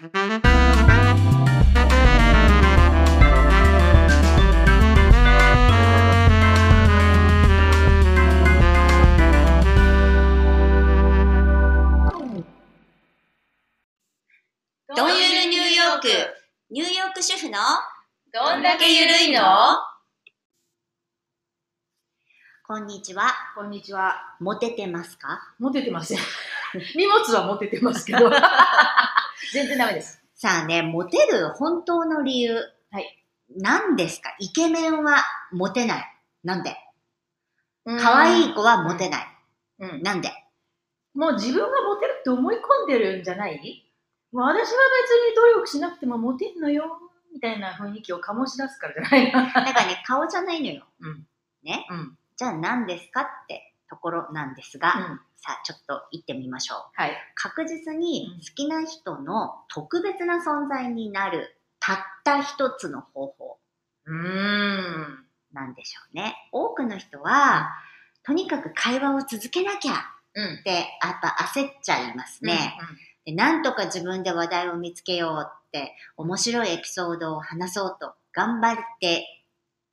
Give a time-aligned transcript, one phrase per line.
[0.00, 0.14] どんゆ
[15.28, 16.08] るニューヨーク、
[16.70, 17.58] ニューヨーク主婦の？
[18.32, 19.42] どんだけゆるいの？
[22.70, 23.32] こんにちは。
[23.56, 24.36] こんにちは。
[24.38, 25.40] モテてますか？
[25.58, 26.18] 持ててません。
[26.94, 28.30] 荷物は持ててますけど。
[29.52, 30.22] 全然ダメです。
[30.36, 32.54] さあね、モテる本当の理由。
[32.92, 33.26] はい。
[33.56, 34.36] 何ですか？
[34.38, 35.16] イケメンは
[35.50, 36.16] モテない。
[36.44, 36.76] なんで？
[37.84, 39.26] 可愛い子はモテない。
[39.80, 40.02] うん。
[40.04, 40.30] なんで？
[41.14, 43.84] もう自分がモテるって思い込んでるんじゃない？
[44.30, 47.00] もう私は別に努力しなくてもモテんのよ、
[47.34, 49.42] みたいな雰囲気を醸し出すからじゃない な。
[49.42, 50.86] だからね、顔じゃないのよ。
[51.00, 51.26] うん。
[51.64, 51.84] ね？
[51.90, 52.16] うん。
[52.40, 55.20] じゃあ何ですかってところなんですが、うん。
[55.36, 56.78] さあちょっと行ってみましょう。
[56.94, 57.12] はい。
[57.34, 63.58] 確実に好きな人の特別な存在になるたった一つの方法
[64.06, 65.26] うーん。
[65.52, 66.34] なんでしょうね。
[66.50, 67.72] 多くの人は、
[68.22, 69.92] とにかく会話を続けなきゃ
[70.32, 70.60] うん。
[70.60, 72.74] ってやっぱ焦っちゃいますね。
[73.26, 79.26] でなんとか自分で話題を見つけようって面白いエピソードを話そうと頑張って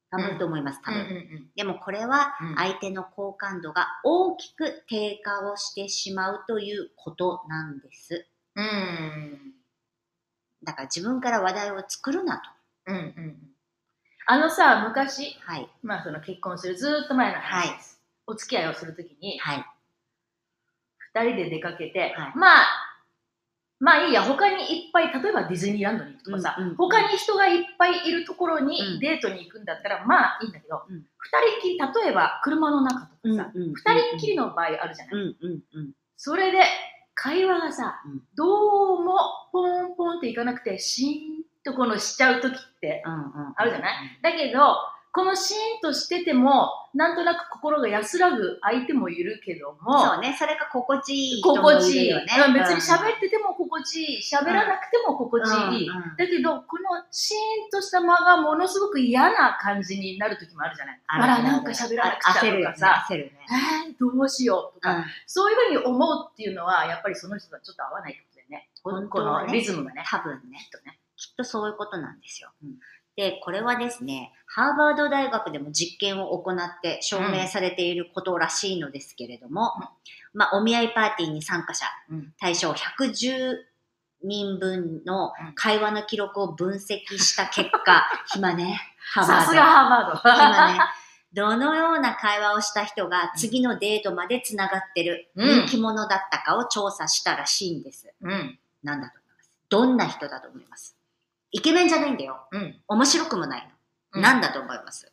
[0.09, 0.97] 頑張ると思います、多うん。
[0.97, 1.07] うん。
[1.07, 1.15] 分。
[1.15, 1.51] うん。
[1.55, 8.27] でもこれはうん相手の好感度が大きく低下をしてしまうということなんです。
[8.55, 8.65] うん。
[8.65, 9.53] うん。
[10.63, 12.49] だから自分から話題を作るなと。
[12.87, 12.95] うん。
[12.95, 13.37] うん。
[14.25, 15.69] あのさ、昔、はい。
[15.83, 18.01] まあその結婚するずーっと前の話です。
[18.25, 19.65] お付き合いをするときに、はい。
[21.13, 22.65] 二人で出かけて、はいまあ、
[23.79, 31.05] まあいいや、他にいっぱい、例えばディズニーランドに行くとかさ、うんうん他に人がいっぱいいるところうんにデートに行くんだったら、まあいいんだけど、二、うん
[31.59, 35.15] 人きり、例えば車の中とかさ、二、うんうん人っきりの場合あるじゃない。
[35.15, 35.91] うんうんうん。
[36.15, 36.63] それで、
[37.13, 39.17] 会話がさ、うんどうも
[39.51, 43.03] ポンポンっていかなくて、シーンとこのしちゃうときって。
[43.05, 44.19] あるじゃない？
[44.23, 44.75] だけど、
[45.11, 50.35] このシーンとしてても、なんとなく心が安らぐ相手もいるけども、そうね。
[50.37, 52.09] それが心地いい人もい心地いい。
[52.09, 52.33] るよね。
[52.47, 54.21] うん別に喋ってても心地いい。
[54.21, 55.49] 喋らなくても心地
[55.79, 55.89] いい。
[55.89, 57.37] うんうんだけど、このシー
[57.67, 61.01] ンとした間がものすごく嫌な感じになる時もあるじゃない。
[61.07, 62.33] あら、なんか喋らなくちゃ。
[62.33, 63.31] とかさ、焦るね。
[63.87, 68.69] えー、どうしようとか、うんそういうふうに思うっていうのは、やっぱりその人とはちょっと合わないってことだよね。
[68.83, 70.03] このリズムがね。
[70.05, 70.57] 多分ね。
[70.59, 70.99] きっとね。
[71.17, 72.49] きっとそういうことなんですよ。
[73.17, 79.73] で、これはですね、ハーバード大学でも実験を行って証明されていることらしいのですけれども、
[80.33, 83.55] まあ、お見合いパーティーに参加者、うん対象110
[84.23, 88.79] 人分の会話の記録を分析した結果、 暇ね、
[89.13, 89.43] ハーバード。
[89.45, 90.29] さすがハーバード。
[90.29, 90.79] 今ね、
[91.33, 98.11] どのような会話をした人が次のデートまでつながってるうん人気者だったかを調査したらしいんです。
[98.21, 98.59] うん。
[98.83, 99.51] なんだと思います？
[99.69, 100.96] どんな人だと思います？
[101.51, 102.47] イケメンじゃないんだよ。
[102.51, 102.75] うん。
[102.87, 103.67] 面白くもないの。
[103.67, 105.11] うんなんだと思います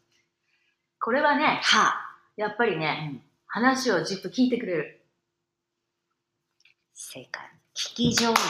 [1.01, 1.95] これはね、は
[2.37, 5.05] やっぱりあ、ね、話をじっと聞いてくれる。
[6.95, 7.43] 正解。
[7.75, 8.41] 聞き上手。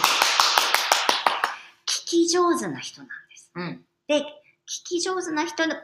[1.86, 3.50] 聞き上手な人なんです。
[3.54, 3.84] うん。
[4.06, 4.24] で、聞
[4.84, 5.74] き上手な人の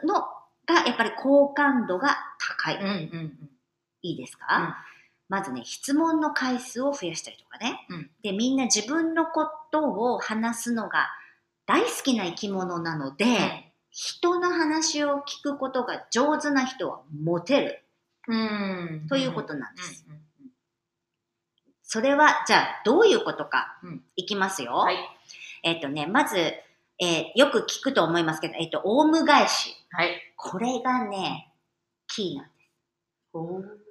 [0.65, 2.75] がやっぱり好感度が高い。
[2.77, 2.83] うん。
[2.83, 2.87] う
[3.23, 3.49] ん。
[4.03, 4.73] いいですか、うん
[5.31, 7.87] まずね、質問の回数を増やしたりとかね。
[7.89, 11.07] うんで、みんな自分のことを話すのが
[11.71, 17.83] 大好きな生き物なので、人の話を聞くことが上手な人はモテる
[18.27, 19.07] うん。
[19.07, 20.05] ということなんです。
[20.05, 20.15] うん。
[20.15, 20.21] うん
[21.83, 24.71] それは、じゃあ、どういうことか、うんいきますよ。
[24.75, 24.97] はい。
[25.63, 29.75] えっ、とね、まず、えーよく聞くと思いますけど、えっ、と、オウム返し。
[29.91, 30.33] はい。
[30.37, 31.53] これがね、
[32.07, 33.81] キーなんです。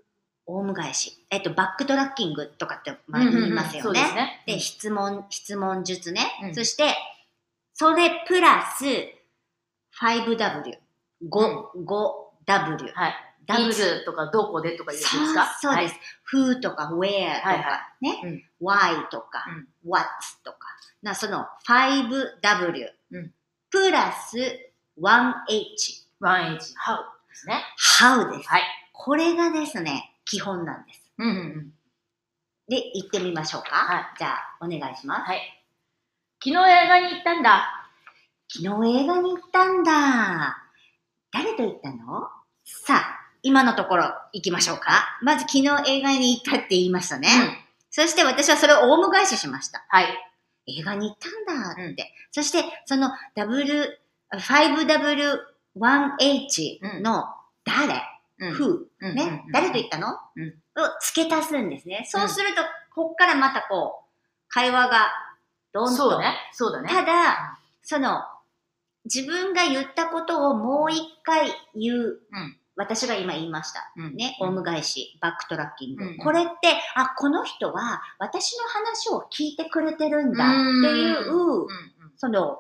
[0.47, 1.27] オウム返し。
[1.29, 4.01] えっ、と、バックトラッキングとかって、まあ、言いますよそうね。
[4.01, 4.45] ですね。
[4.47, 6.23] で、質問、質問術ね。
[6.43, 6.97] うんそして、
[7.81, 8.85] それプラス
[10.03, 10.37] 5W。
[11.31, 11.65] 5、
[12.47, 12.93] 5W。
[12.93, 13.15] はい。
[13.47, 15.47] W いつとかどこでとか言うんですか？
[15.63, 15.95] そうです。
[16.31, 20.07] who とか where とか、はいはね、うん why とか、うん what
[20.45, 20.59] とか。
[21.01, 23.33] なその 5W、うん
[23.71, 24.37] プラス
[24.99, 25.31] 1H。
[26.21, 27.65] 1H、How ですね。
[27.99, 28.49] how です。
[28.51, 28.63] はい。
[28.93, 31.01] これがですね、基本なんです。
[31.17, 31.73] うんうんうん。
[32.69, 33.71] で、行ってみましょうか。
[33.71, 35.23] はいじゃあ、お願いします。
[35.23, 35.60] はい。
[36.43, 37.87] 昨日映画に行ったんだ。
[38.49, 40.57] 昨日映画に行ったんだ。
[41.31, 42.31] 誰と行ったの？
[42.65, 45.19] さあ、今のところ行きましょうか。
[45.21, 47.29] まず昨日映画に行ったって言いましたね。
[47.91, 49.85] そして私はそれをオウム返ししました。
[49.91, 50.07] はい。
[50.67, 51.83] 映画に行ったんだって。
[51.83, 51.97] うん
[52.33, 53.99] そして、その W、
[54.33, 57.25] 5W1H の
[57.67, 58.03] 誰、
[58.39, 58.53] うん。
[58.55, 60.53] who、うんね、うん誰と言ったの、うんを
[61.03, 62.07] 付け足すんですね。
[62.09, 62.63] そうすると、
[62.95, 64.09] こっからまたこう、
[64.49, 65.13] 会話が
[65.73, 65.91] どんと。
[65.97, 66.37] そうね。
[66.53, 66.89] そうだね。
[66.89, 68.23] ただ、その、
[69.05, 72.21] 自分が言ったことをもう一回言う。
[72.33, 73.93] うん私が今言いました。
[73.95, 76.05] うんね、オウム返し、バックトラッキング。
[76.05, 76.53] うんこれって、
[76.95, 81.69] あ、この人は私の話を聞いてくれてるんだっていう、うんうん
[82.17, 82.59] その、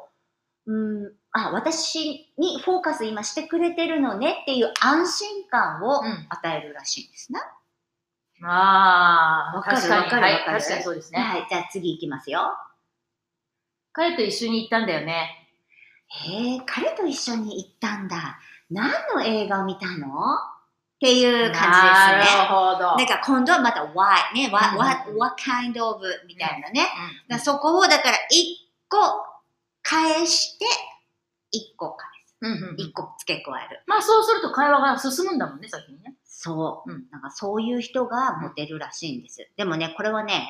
[0.66, 7.40] うん、あ、私にフォーカス今してくれてるのねっていう安心感をうん与えるらしいんですね。
[8.42, 11.18] ああ、わかるわかるわかる確かにそうですね。
[11.18, 12.56] はい、じゃあ次行きますよ。
[14.00, 15.46] 彼と一緒に行ったんだよね。
[16.06, 18.40] へえ、彼と一緒に行ったんだ。
[18.70, 20.06] 何の映画を見たの？
[20.06, 22.38] っていう感じですね。
[22.38, 22.96] なるほど。
[22.96, 26.88] なんか今度はまた why ね、what, うん what, what kind of みたいなね。
[27.28, 28.96] うんらそこをだから一個
[29.82, 30.64] 返して、
[31.50, 32.36] 一個返す。
[32.40, 33.82] うんうんうん一個付け加える。
[33.86, 36.14] まあそうすると会話が進むんだもんね、先にね。
[36.24, 36.90] そう。
[36.90, 39.46] うんなんかそういう人がモテるらしいんです。
[39.58, 40.48] でもね、これはね、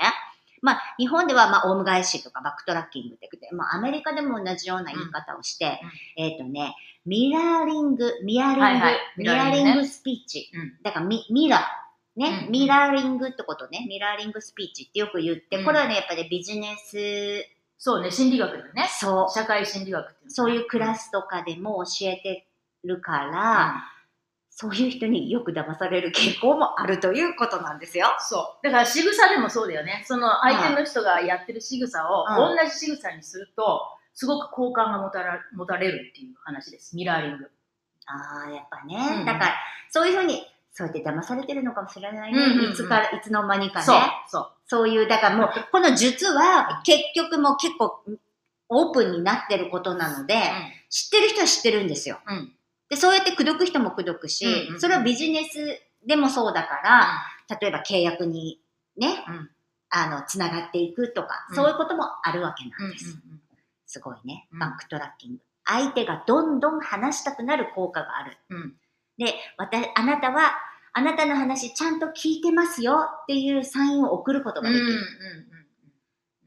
[0.63, 5.81] まあ日本ではまあオウム返しとかバックトラッキングって言って、まあアメリカでも同じような言い方をして、
[6.17, 6.75] えっ、とね、
[7.07, 10.51] ミラーリング、ミラーリング、はいはいミラーリングスピーチ。
[10.55, 10.73] うん。
[10.83, 11.81] だからミミラー。
[12.17, 15.65] ね、うんミラーリングってことね、ミラーリングスピーチってよく言って、うん。
[15.65, 17.47] これはね、やっぱりビジネス、
[17.79, 18.89] そうね、心理学だね。
[18.91, 22.47] そう、社会心理学っていうのそういうクラスとかでも教えて
[22.85, 23.85] るから、
[24.61, 28.09] そういう人によく騙される傾向もあるということなんですよ。
[28.19, 28.67] そう。
[28.67, 30.05] だから仕草でもそうだよね。
[30.07, 33.81] その相手の人がやってる仕草をうん同じ仕草にすると、
[34.13, 36.95] すごく好感が持たら持たれるっていう話です。
[36.95, 37.51] ミラーリング。
[38.05, 39.55] ああ、やっぱね、うんだから、
[39.89, 40.43] そういうふうに、
[40.73, 42.39] そうやって騙されてるのかもしれないね。
[42.39, 43.87] うんうんうんいつから、いつの間にかね。
[43.87, 43.99] そう。
[44.27, 44.51] そう。
[44.67, 48.05] そういう、だからもう、この術は結局もう結構
[48.69, 50.35] オープンになってることなので、
[50.91, 52.21] 知ってる人は知ってるんですよ。
[52.27, 52.53] うん。
[52.91, 52.97] うん。
[52.97, 58.61] で、そうやって口説く人も口説くし、うんうんうんそれはビジネスでもそうだから、例えば契約に
[58.97, 59.51] ね、うん
[59.93, 62.71] あの、つながっていくとか、うんそういうこともあるわけうん。
[62.71, 63.11] なんです。
[63.11, 63.41] うん
[63.87, 64.47] すごいね。
[64.53, 65.41] うんバックトラッキング。
[65.65, 68.37] 相手がどんどん話したくなる効果がある。
[68.51, 68.75] うん。
[69.19, 70.53] で、わた、あなたは、
[70.93, 74.67] あなたの話ちゃんと聞いてますよっていうサインを送ることうん。
[74.67, 74.73] うん。
[74.73, 74.99] ができる。
[74.99, 75.01] う
[75.57, 75.60] ん。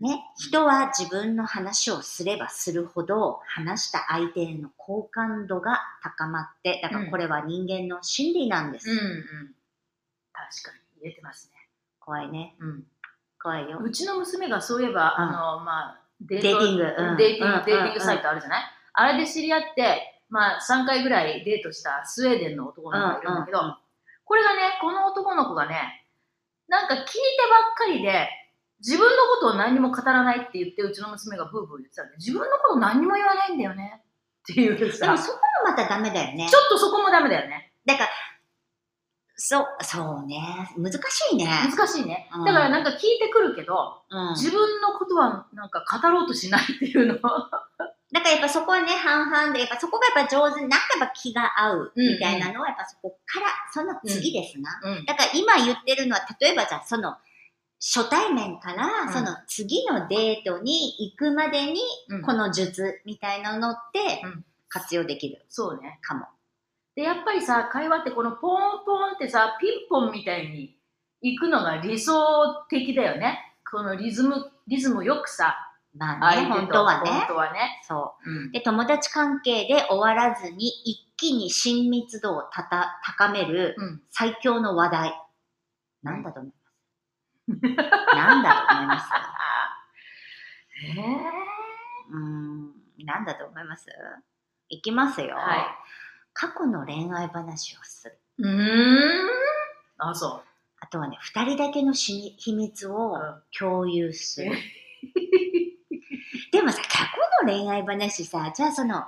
[0.03, 8.89] ね、人は自分の話をすればするほど話した相手への好感度が高まって、だからこれは人間の心理なんです。
[8.89, 8.97] うん。
[8.97, 9.05] うん。
[10.33, 11.69] 確かに入れてますね。
[12.01, 12.53] 怖いね。
[12.59, 12.83] うん。
[13.41, 13.79] 怖いよ。
[13.81, 23.59] うちの娘がそういえば、うんあの、まあ、デデーティングうんデーティング、うんデーティングサイトあるじゃない、あれで知り合って、まあ、3回ぐらいデートしたスウェーデンの男の子がいるんだけど、
[24.25, 26.03] これがね、この男の子がね、
[26.67, 27.13] なんか聞いてばっ
[27.77, 28.27] かりで、
[28.85, 34.01] 自分のことを何にも語らないって言って、うちの娘がブーブー言ってたんで、自分のこと何にも言わないんだよね。
[34.43, 36.45] っていうでさ、もちそこもまたダメだよね。
[36.45, 37.71] ょっとそこもダメだよね。
[37.85, 38.09] だから、
[39.35, 40.37] そう、そうね。
[40.77, 40.99] 難し
[41.31, 41.45] いね。
[41.45, 42.29] 難しいね。
[42.35, 44.35] うんだからなんか聞いてくるけど、うん。
[44.35, 47.15] 自分のことはなんか語ろうとしないっていうの。
[48.13, 54.79] だからやっぱそこはね、半々で、やっぱそこがやっぱ上手に、なんかやっぱ気が合うみたいなのは、やっぱそこから、その次ですな。
[54.83, 55.05] うん。
[55.05, 57.17] だから今言ってるのは、例えばじゃあその、
[57.85, 65.99] 初対面から、うんその次のデートに行くまでに、うんこの術みたいなのってうん活用できるそうね。
[66.01, 66.25] かも。
[66.95, 70.75] で、やっぱりさ、会話ってこのポンポンってさ、ピンポンみたいに
[71.21, 73.39] 行くのが理想的だよね。
[73.69, 75.55] このリズム、リズムよくさ、
[75.95, 77.27] まあね、本当はね本。
[77.27, 77.81] 当はね。
[77.87, 78.45] そうう。
[78.47, 78.51] ん。
[78.51, 84.01] で、友達関係で終わらずに、一気に親密度をたた高めるうん。
[84.09, 85.21] 最強の話題。
[86.01, 86.62] なんだと思います
[88.15, 89.09] なんだと思います？
[90.85, 90.93] え
[92.09, 92.73] うーん、
[93.05, 93.87] なんだと思います？
[94.69, 95.35] いきますよ。
[95.35, 95.65] はい
[96.35, 98.19] 過去の恋愛話をする。
[98.39, 98.43] ー。
[98.43, 99.29] うーん。
[99.99, 100.43] あ、そ
[100.79, 102.93] あとはね、二人だけのし秘密う。
[102.93, 104.51] をうん共有する。
[106.51, 107.05] でもさ、過
[107.41, 109.05] 去の恋愛話さ、じゃあその、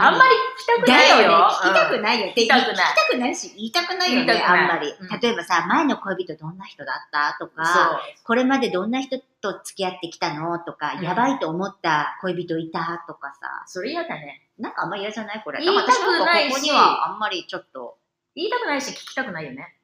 [0.00, 1.20] あんまり聞きたくだないよ。
[1.22, 2.00] よね、聞きたくい。
[2.00, 5.20] ないよ聞きたくない聞きたくないし、言いたくないよね、あんまりうん。
[5.20, 8.00] 例えばさ、前の恋人どんな人だったとか。
[8.24, 14.42] これまでどんな人と付き合ってきたのとか、うんやばいと思った恋人いたとかさ、それ嫌だね。
[14.58, 15.60] なんかあんまり嫌じゃないこれ。
[15.64, 15.88] 言いたく
[16.24, 17.98] ないしここにはあんまりちょっと、
[18.34, 19.74] 言いたくないし、聞きたくないよね。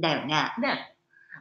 [0.00, 0.52] だよね。
[0.58, 0.96] ね。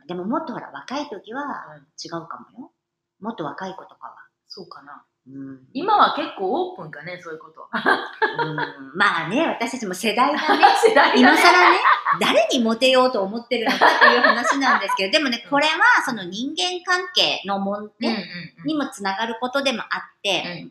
[0.08, 1.44] でももっとほら、若い時は
[1.76, 2.72] うん違うかもよ。
[3.20, 4.16] もっと若い子とかは。
[4.48, 5.04] そうかな。
[5.26, 7.62] うん、今は結構オープンかね、そういうこと。
[7.72, 8.58] うん。
[8.94, 11.22] まあね、私たちも世代がね、 世代がね。
[11.22, 11.78] 今更ね、
[12.20, 20.68] 誰にモテようと思ってるのかっていう話なんですけど、 でもね、これはその人間関係のもん、ねうんにもつながることでもあって、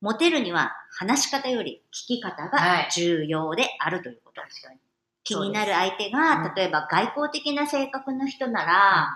[0.00, 2.48] モテるには話し方より聞き方は
[2.80, 2.84] い。
[2.84, 4.40] が重要であるということ。
[4.40, 4.80] 確かに。
[5.24, 9.08] 気になる相手うがん、例えば外交的な性格の人なら、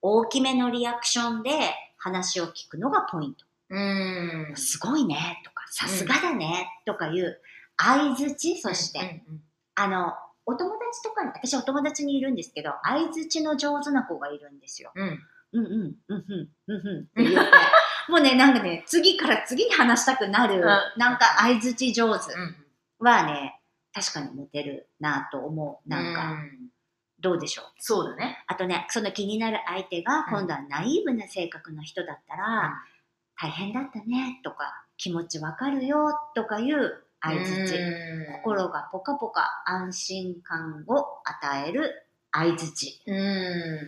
[0.00, 1.50] 大きめのリアクションで
[1.98, 3.44] 話を聞くのがポイント。
[3.76, 4.56] うん。
[4.56, 7.40] すごいねとか、さすがだねとかいう
[7.76, 9.42] 相づち、そして、うんうん
[9.74, 10.12] あの、
[10.44, 14.92] お友達とかに、私お友達にいるんですけど、相づちの上手な子がいるんですよ。
[14.94, 15.18] うん。
[15.52, 17.50] うんうん、うんうん、うんうんって言って、
[18.12, 20.62] もうね、なんかね、次から次に話したくなる、ん
[20.98, 22.56] なんか相づち上手うん。
[22.98, 23.60] はね、
[23.94, 25.88] 確かにモテるなと思う。
[25.88, 26.68] なんか、うん
[27.20, 27.64] どうでしょう？
[27.78, 28.42] そうだね。
[28.48, 32.82] あとね、その気になる相手がうん今度はナイーブな性格の人だったら、
[33.42, 37.74] 大変だったねとか、気持ちわかるよとかいう相づち。
[37.74, 38.02] うん
[38.44, 43.02] 心がポカポカ安心感を与える相づち。
[43.06, 43.78] うん。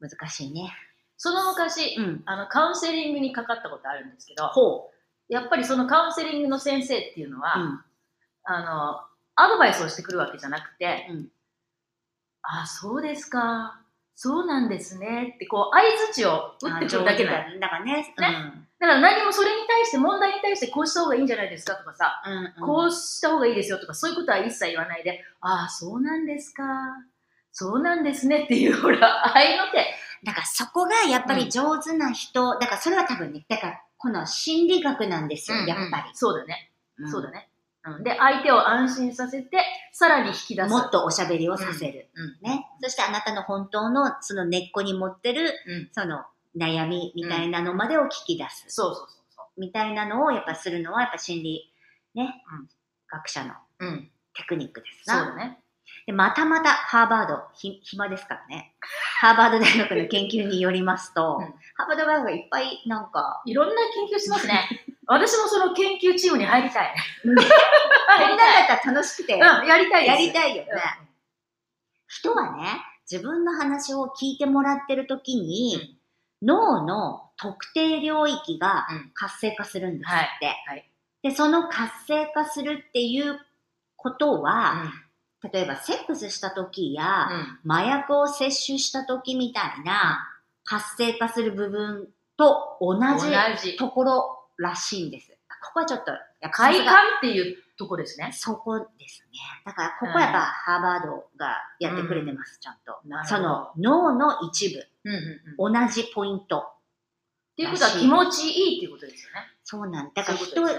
[0.00, 0.72] 難しいね。
[1.16, 2.22] その昔、うん。
[2.26, 4.90] あの、カウンセリングにかかったことあるんですけど、ほ
[5.28, 7.60] やっぱりそのカウンセリングの先生っていうのは、う。
[7.60, 7.80] うん。
[8.44, 9.00] あの、
[9.36, 11.28] アドバイスをしてくるわけじゃなくて、うん
[12.48, 13.80] あ、そうですか。
[14.18, 15.34] そうなんですね。
[15.36, 17.60] って、こう、相づちを打ってくるだけなの。
[17.60, 18.14] だだからね。
[18.78, 22.62] だから何もそれに対して、問題に対してこうした方がいいんじゃないですかとかさ、うん。
[22.62, 26.64] うん、こうした方がいいですよとか、そういうことは一切言わないで、ああ、そうなんですか。
[27.52, 29.86] そうなんですねっていう、ほら、ああいうのって、
[30.24, 36.10] だからそこがやっぱり上手な人、だからそれは多分ね、だからこの心理学なんですよ、やっぱり。
[36.14, 36.70] そうだね。
[36.98, 37.48] うんそうだね。
[37.86, 39.58] うん、で、相手を安心させて、
[39.92, 40.68] さらに引き出す。
[40.68, 42.08] もっとおしゃべりをさせる。
[42.14, 42.48] うん。
[42.48, 42.66] ね。
[42.82, 46.24] そしてあなたの本当のその根っこに持ってる、うんその
[46.56, 48.64] 悩みみたいなのまでを聞き出す。
[48.68, 51.70] そうそうそうそみたいなのをやっぱするのはやっぱ心理
[52.14, 52.68] ね、うん
[53.08, 53.54] 学者の。
[54.34, 55.26] テクニックですな。
[55.26, 55.58] そうだね。
[56.06, 58.74] で、またまたハーバード、ひ暇ですからね。
[59.20, 64.68] ハーバード大学の研究によりますと、うんハーバード大学がいっぱいなんか、いろんな研究してますね。
[65.06, 66.94] 私もその研究チームに入りたい。
[67.22, 67.52] こんなんだ
[68.74, 70.12] ったら楽しくて、うん、やりたいです。
[70.12, 70.70] やりたいよね。
[71.00, 71.06] うん
[72.08, 72.62] 人はね、
[73.10, 75.98] 自分の話を聞いてもらってる時に、
[76.40, 80.46] 脳の特定領域がうん活性化するんですって。
[80.46, 80.90] はいはい
[81.26, 83.40] で、その活性化するっていう
[83.96, 84.92] ことは、
[85.42, 87.28] う例えばセックスした時や。
[87.68, 90.24] 麻薬を摂取した時みたいな
[90.64, 93.00] 活性化する部分と同
[93.60, 93.76] じ。
[93.76, 95.30] ところらしいんです。
[95.62, 98.30] ここはちょっと、や快感っていうとこですね。
[98.32, 99.38] そこですね。
[99.64, 105.76] だから、ここはやっぱハーバードがやってくれてます、ちゃんとその脳の一部、うんうんうん。
[105.76, 106.72] っ同じポイント。
[107.56, 109.40] ていうことは気持ちいいっていうことですよね。
[109.64, 110.22] そうなんだ。
[110.22, 110.70] だから人が、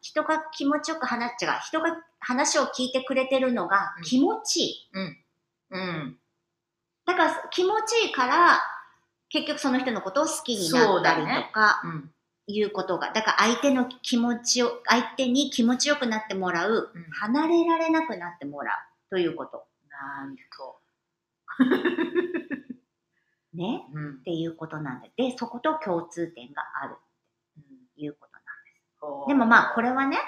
[0.00, 1.60] 人が気持ちよく話っちゃう。
[1.60, 4.90] 人が話を聞いてくれてるのがうん気持ちいい。
[5.70, 6.18] うん。
[7.06, 8.60] だから気持ちいいから、
[9.28, 12.10] 結局その人のことを好きになったりとか、うん。
[12.50, 17.04] いうことが、だから相手の気持ちを、相手に気持ちよくなってもらう、うん。
[17.12, 19.66] 離れられなくなってもらうということ。
[19.90, 20.80] なんと。
[23.54, 23.84] ね？
[23.94, 24.10] うん。
[24.20, 25.10] っていうことなんで。
[25.16, 26.96] で、そこと共通点がある。
[27.96, 30.18] ということなんうんでもまあ、これはね、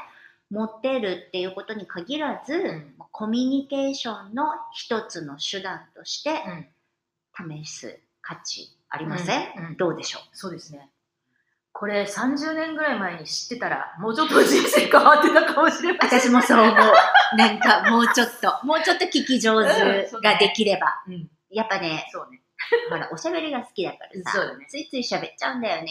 [0.51, 2.95] 持ってるっていうことに限らず、ん。
[3.13, 6.43] コミュニケーションの一つの手段として
[7.39, 7.65] うん。
[7.65, 9.77] 試す価値ありません。
[9.79, 10.23] どうでしょう？
[10.33, 10.91] そうですね。
[11.83, 16.21] これ30年ぐらい前に知ってたら、もうちょっと人生変わってたかもしれません。
[16.21, 16.77] 私もそう思う。
[17.37, 21.03] なんかもうちょっと、もうちょっと聞き上手ができれば。
[21.09, 21.29] うん。
[21.51, 22.41] やっぱね、そうね。
[22.89, 25.91] ほら、おしゃべりが好きだからさ、そうだねついつい喋っちゃうんだよね。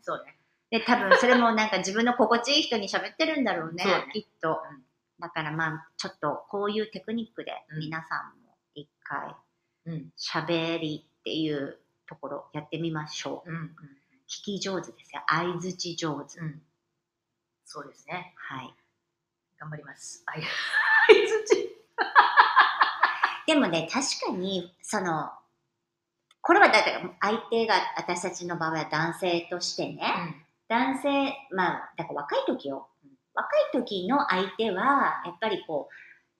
[0.00, 0.38] そうね。
[0.70, 4.82] で、多分それもなんか自分の心地いい人に喋ってるんだろうね、そうねきっとうん。
[5.20, 9.36] だからまあ、ちょっとこういうテクニックでうん皆さんも一回
[9.84, 10.12] うん。
[10.16, 11.78] 喋りっていう
[12.08, 13.50] ところやってみましょう。
[13.50, 13.76] うん。
[14.26, 14.54] うん。
[14.54, 15.22] 聞き上手ですよ。
[15.28, 16.38] 相づち上手。
[16.40, 16.62] うん。
[17.64, 18.34] そうですね。
[18.36, 18.74] はい。
[19.58, 20.24] 頑張ります。
[20.26, 20.44] 相づ
[21.46, 21.76] ち。
[23.46, 25.30] でもね、確かに、その、
[26.40, 33.10] これはだって相手が私たちの場合は男性としてね、男性、まあ、だから若い時ようん。
[33.34, 35.94] 若い時の相手は、やっぱりこう、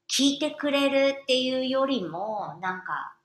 [0.08, 3.15] 聞いてくれるっていうよりも、なんか、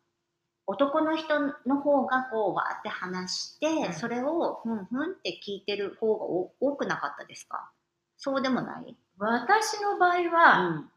[0.71, 7.69] 男の人の方がこう、わーって話して、うんそれを、ふんふんって聞いてる方がお多くなかったですか？
[8.17, 8.95] そうでもない？
[9.17, 10.91] 私の場合うは、ん。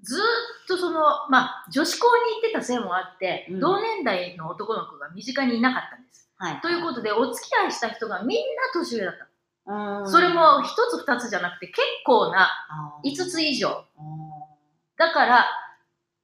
[0.00, 0.22] ずーっ
[0.68, 6.30] とその、まあ、女子校に行ってたせいもあって、うん同年代の男の子が身近にいなかったんです。
[6.38, 6.60] はい。
[6.60, 9.24] ということで、お付き合いした人がみんな年上だった。
[9.72, 13.84] うんそれも一つ二つじゃなくて結構なあー5つ以上。
[13.98, 14.30] うん
[14.96, 15.46] だから、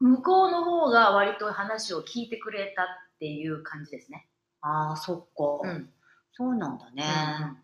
[0.04, 2.86] 向こうの方が割と話を聞いてくれたっ
[3.18, 4.28] ていう感じですね。
[4.60, 5.88] ああ、そっか、うん。
[6.32, 7.04] そうなんだね。
[7.40, 7.56] うん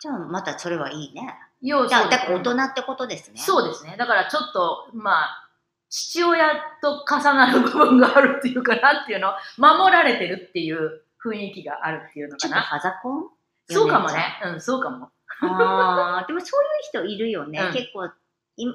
[0.00, 1.32] じゃあ、またそれはいいね。
[1.60, 3.38] 要じゃあ、そうですだから大人ってことですね。
[3.38, 3.94] そうですね。
[3.96, 5.48] だからちょっと、まあ、
[5.90, 12.56] 父親と重なる部分があるっていうかなっていうのを、守られてるっていう雰囲気があるっていうのかな。
[12.56, 13.30] ちょっとファザコン？
[13.70, 14.40] そうかもね。
[14.44, 15.10] うん、そうかも。
[15.42, 17.60] ああ、でもそういう人いるよね。
[17.60, 18.10] うん結構、い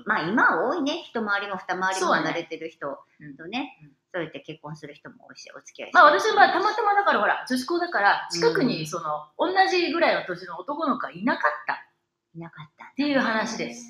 [0.06, 1.04] まあ今は多いね。
[1.10, 2.88] 一回りも二回りも離れてる人
[3.38, 11.86] とね、うんそうやって結婚する人も多いし、お付き合いまある私はたまたまだからほら、女子校だから、近くうんにその、同じぐらいの年の男の子がいなかった。
[12.34, 12.86] いなかった。
[12.86, 13.86] っていう話です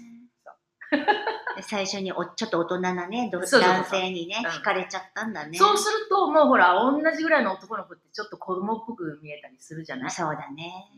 [1.56, 5.58] で最初におちょっと大人なね、男性にね、うん惹かれちゃったんだね。
[5.58, 10.12] そうすると、もうほら、同じぐらいの男の子ってちょっと子供っぽく見えたりするじゃない？
[10.12, 10.90] そうだね。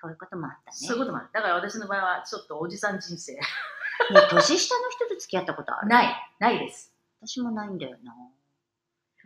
[0.00, 0.76] そういうこともあったね。
[0.76, 1.28] そういうこともある。
[1.32, 3.34] だから私の場合は、ちょっとおじさん人生。
[3.34, 3.40] ね
[4.30, 5.88] 年下の人と付き合ったことある？
[5.90, 6.14] ない。
[6.38, 6.92] ないです。
[7.20, 8.14] 私もないんだよな。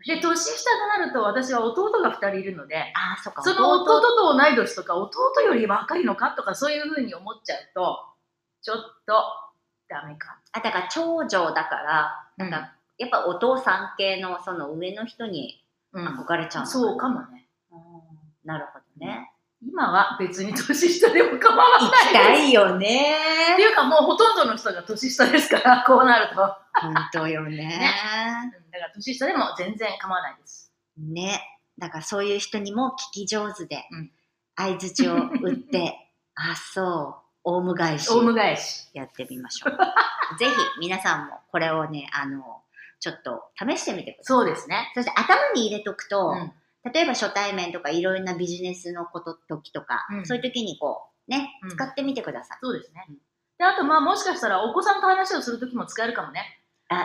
[0.06, 3.42] で、年下となると、私は弟が2人いるので、ああ、そっか。
[3.42, 8.06] その弟と同い年とか、弟より若いのかとか、そういうふうに思っちゃうと、
[8.62, 9.24] ちょっと、
[9.88, 10.38] ダメか。
[10.52, 16.06] あ、だから長女だから、うんなんかやっぱお父さん系のその上の人にうん。
[16.20, 17.48] 憧れちゃうのそうかもね。
[17.72, 17.80] うん
[18.44, 19.32] なるほどね。
[19.60, 22.34] 今は別に年下でも構わない行きた。
[22.34, 23.16] いよってね。
[23.58, 26.42] いうかもうほとんどの人が年下ですから、 こうなると。
[26.80, 27.80] 本当よね。
[28.44, 30.72] うんだから年下でも全然構わないです。
[30.96, 31.42] ね。
[31.76, 34.10] だからそういう人にも聞き上手でうん、
[34.56, 38.88] 相づちを打って、あ、そう、オウム返しオウム返し。
[38.92, 39.78] やってみましょう。
[40.38, 42.62] ぜひ皆さんもこれをね、あの、
[43.00, 44.36] ちょっと試してみてください。
[44.36, 44.92] そうですね。
[44.94, 46.52] そして頭に入れとくと、うん
[46.84, 52.58] 例えば初対面とかいろいろなビジネスのこと時とか、うんそういう時にこう、ね、うん使ってみてください。
[52.62, 53.14] そうですねうん。
[53.58, 56.42] で、あとまあもしかしたらお子さんと話をするときも使えるかもね。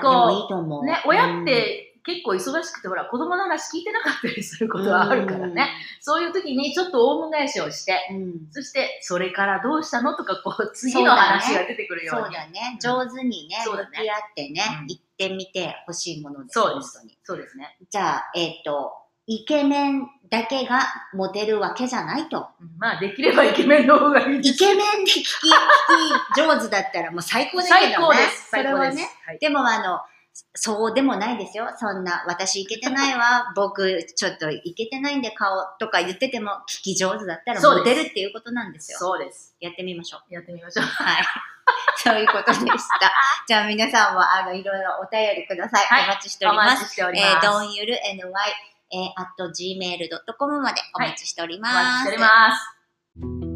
[0.01, 0.85] こうもいいと思う。
[0.85, 5.69] ね、親って結構忙しくて、ほら、子供の話聞いてなかったりすることはあるからね。
[6.01, 8.17] そういう時にちょっとオウム返しをして、うん。
[8.17, 8.33] うん。
[8.51, 12.35] そして、それからどうしたのとか、こう、次の話が出てくるよそううに。
[12.35, 12.77] だね。
[12.81, 16.59] 上手にね、向き合ってね、うん言ってみてほしいものです。
[16.59, 17.07] そうです。
[17.23, 17.77] そうですね。
[17.89, 18.91] じゃあ、えっ、と、
[19.25, 20.81] イケメンだけが
[21.13, 22.47] モテるわけじゃないと。
[22.59, 24.55] うんまあ、できればイケメンの方がいいです。
[24.55, 27.93] イケメンで聞き、聞き上手だったらもう最高だけどね。
[27.93, 28.43] 最高です。
[28.45, 28.73] そ最高です。
[28.73, 29.09] れはね。
[29.25, 29.99] はいでもあの、
[30.55, 31.69] そうでもないですよ。
[31.77, 38.97] そんな、私いけてないわ、僕ちょっといけてないんで顔とか言ってても、聞き上手だったらモテるっていうことなんですよ。
[38.97, 39.55] そうです。
[39.59, 40.33] やってみましょう。
[40.33, 40.85] やってみましょう。
[40.85, 41.23] はい。
[41.97, 42.63] そういうことでし
[42.99, 43.13] た。
[43.47, 45.85] じゃあ皆さんもあの、いろいろお便りください。
[45.85, 46.81] はいお待ちしておおります。
[46.81, 47.47] 待ちしておりえー、ます。
[47.47, 48.23] どんゆる ny、
[48.93, 51.71] えー、at gmail.com までお待ちしております。
[51.71, 53.52] お待ちしております。